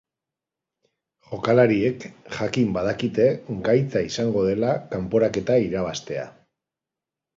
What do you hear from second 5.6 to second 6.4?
irabaztea.